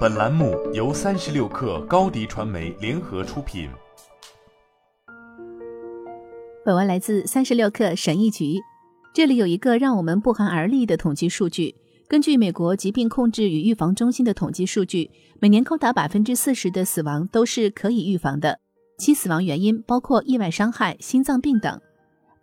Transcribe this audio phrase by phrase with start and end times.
[0.00, 3.70] 本栏目由三十六氪高低传媒联合出品。
[6.64, 8.58] 本文来自三十六氪神译局。
[9.14, 11.74] 这里有一个让我们不寒而栗的统计数据：
[12.08, 18.58] 根据美国疾病控制与预防中心的统计数据，每年高达百分之四十的死亡都是可以预防的，
[18.98, 21.80] 其死亡原因包括意外伤害、心脏病等。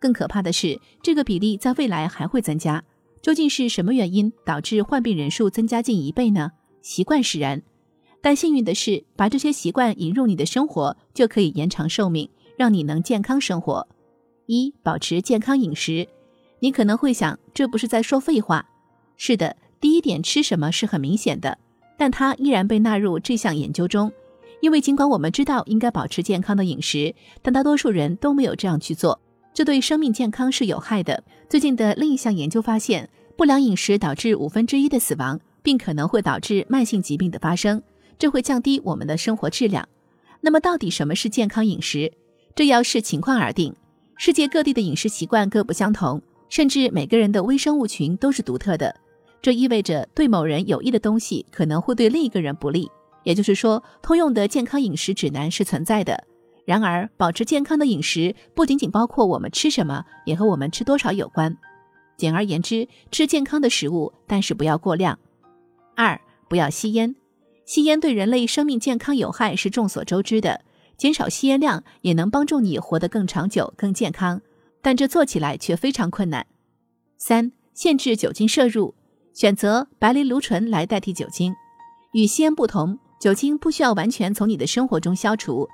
[0.00, 2.82] 更可怕的是，这个比例在未来还会增加。
[3.20, 6.52] 究竟是什么原因导致患病人数增加近一倍呢？
[6.82, 7.62] 习惯使然。
[8.20, 13.86] 但幸运的是，把这些习惯引入你的生活，就可以延长寿命，让你能健康生活。
[14.46, 16.08] 一、保持健康饮食。
[16.60, 18.66] 你可能会想，这不是在说废话？
[19.16, 21.56] 是的，第一点吃什么是很明显的，
[21.96, 24.10] 但它依然被纳入这项研究中。
[24.60, 29.20] 因为尽管我们知道应该保持健康的饮食，但大多数人都没有这样去做。
[29.54, 31.22] 这对生命健康是有害的。
[31.48, 37.82] 最近的另一项研究发现，不良饮食导致五分之一的死亡，并可能会导致慢性疾病的发生，
[38.18, 39.86] 这会降低我们的生活质量。
[40.40, 42.10] 那么，到底什么是健康饮食？
[42.54, 43.76] 这要视情况而定。
[44.16, 48.96] 世界各地的饮食习惯各不相同，甚至每个人的微生物群都是独特的。
[49.42, 52.90] 这意味着，对某人有益的东西可能会对另一个人不利。
[53.24, 56.24] 也就是说，通用的健康饮食指南是存在的。
[56.64, 61.54] 然而，保持健康的饮食不仅仅包括我们吃什么，也和我们吃多少有关。
[62.16, 65.18] 简而言之，吃健康的食物，但是不要过量。
[65.98, 67.16] 二，不要吸烟。
[67.66, 70.60] 吸烟对人类生命健康有害是众所周知的，
[70.96, 74.40] 减少吸烟量也能帮助你活得更长久、更健康，
[74.80, 76.46] 但这做起来却非常困难。
[77.16, 78.94] 三，限制酒精摄入，
[79.34, 81.52] 选择白藜芦醇来代替酒精。
[82.12, 85.68] 与吸烟不同，酒精不需要完全从你的生活中消除。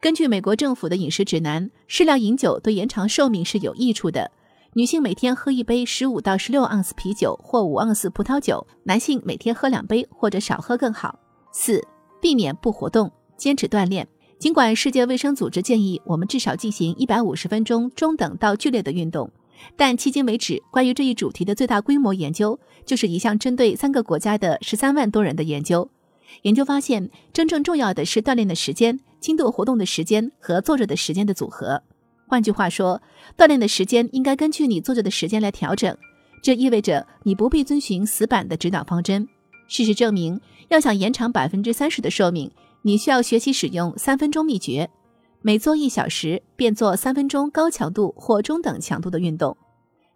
[0.00, 4.32] 根据美国政府的饮食指南，适量饮酒对延长寿命是有益处的。
[4.76, 11.18] 女性每天喝一杯十五到十六盎司啤酒或五盎司葡萄酒，男性每天喝两杯或者少喝更好。
[11.50, 11.82] 四、
[12.20, 14.06] 避免不活动，坚持锻炼。
[14.38, 19.30] 尽管世界卫生组织建议我们至少进行一百五十分钟中等到剧烈的运动，
[19.78, 25.88] 但迄今为止，关于这一主题的最大规模研究就是一项针对三个国家的十三万多人的研究。
[26.42, 31.82] 研究发现，真正重要的是锻炼的时间、轻度活动的时间和坐着的时间的组合。
[32.26, 33.00] 换句话说，
[33.36, 35.96] 锻炼的时间应该根据你坐着的时间来调整。
[36.42, 39.28] 这意味着你不必遵循死板的指导方针。
[39.68, 42.50] 事实证明，要想延长百分之三十的寿命，
[42.82, 44.90] 你需要学习使用三分钟秘诀：
[45.40, 49.56] 每做一小时，便做三分钟高强度或中等强度的运动，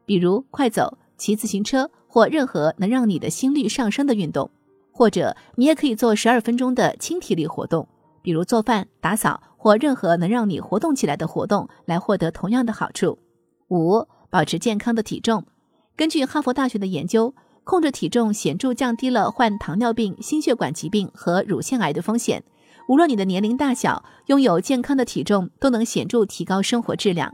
[0.04, 4.50] 比如快走、骑自行车或任何能让你的心率上升的运动。
[4.92, 7.88] 或者你也可以做十二分钟的轻体力活动，
[8.22, 13.18] 比如做饭、打扫或任何能让你活动起来的活动，来获得同样的好处。
[13.68, 15.44] 五、保持健康的体重。
[15.96, 22.42] 根据哈佛大学的研究，控制体重显著降低了患糖尿病、心血管疾病和乳腺癌的风险。
[22.88, 27.32] 无论你的年龄大小，拥有健康的体重都能显著提高生活质量。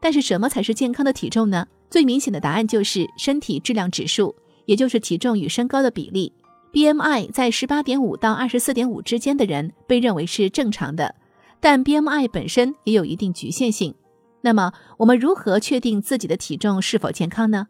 [0.00, 1.66] 但是，什么才是健康的体重呢？
[1.90, 4.34] 最明显的答案就是身体质量指数，
[4.64, 6.32] 也就是体重与身高的比例。
[6.72, 11.14] BMI 在十八点五到二十四点五之间的人被认为是正常的，
[11.60, 13.94] 但 BMI 本身也有一定局限性。
[14.42, 17.68] 那么，我们如何确定自己的体重是否健康呢？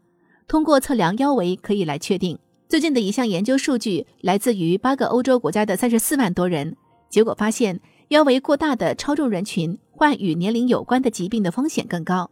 [0.49, 2.39] 通过测量腰围可以来确定。
[2.69, 6.77] 最近的一项研究数据来自于八个欧洲国家的三十四万多人，
[7.09, 12.31] 结果发现，腰围过大的超重人群患与年龄有关的疾病的风险更高。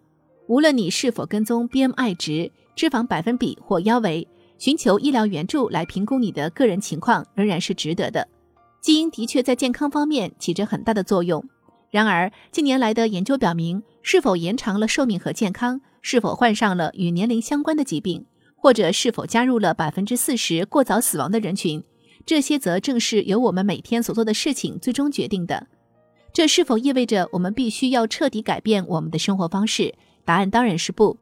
[0.49, 4.27] 无论你是否跟踪 BMI 值、脂肪百分比或腰围。
[4.59, 8.27] 寻求医疗援助来评估你的个人情况仍然是值得的。
[8.81, 11.45] 基因的确在健康方面起着很大的作用。
[11.91, 18.25] 然而，近年来的研究表明，是否延长了寿命和健康，是否患上了与年龄相关的疾病，
[18.57, 21.83] 或者是否加入了百分之四十过早死亡的人群，
[22.27, 25.67] 这些则正是由我们每天所做的事情最终决定的。
[26.33, 29.95] 这是否意味着我们必须要彻底改变我们的生活方式？
[30.25, 31.17] 答案当然是不，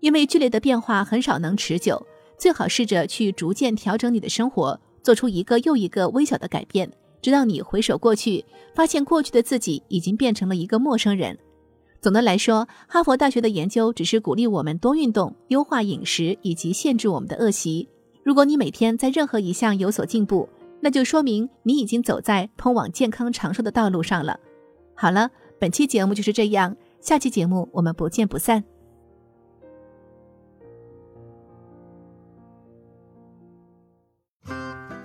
[0.00, 2.06] 因为剧烈的变化很少能持久。
[2.38, 6.90] 最好试着去逐渐调整你的生活，做出一个又一个微小的改变，
[7.20, 11.36] 直到你回首过去，发现过去的自己已经变成了一个陌生人。
[12.00, 17.88] 总的来说，哈佛大学的研究只是鼓励我们多运动、优化饮食以及限制我们的恶习。
[18.22, 20.48] 如果你每天在任何一项有所进步，
[20.80, 24.38] 那就说明你已经走在通往健康长寿的道路上了。
[24.94, 25.28] 好了，
[25.58, 28.62] 本期节目就是这样，下期节目我们不见不散。